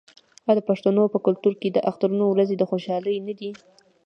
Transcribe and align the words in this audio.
آیا 0.47 0.53
د 0.57 0.61
پښتنو 0.69 1.03
په 1.13 1.19
کلتور 1.25 1.53
کې 1.61 1.69
د 1.71 1.77
اخترونو 1.89 2.25
ورځې 2.29 2.55
د 2.57 2.63
خوشحالۍ 2.69 3.15
نه 3.27 3.33
دي؟ 3.39 3.49